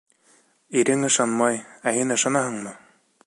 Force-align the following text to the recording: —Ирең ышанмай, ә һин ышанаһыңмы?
—Ирең 0.83 1.03
ышанмай, 1.09 1.61
ә 1.91 1.95
һин 1.99 2.17
ышанаһыңмы? 2.17 2.77